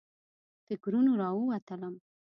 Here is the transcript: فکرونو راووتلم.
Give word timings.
فکرونو 0.65 1.11
راووتلم. 1.21 1.95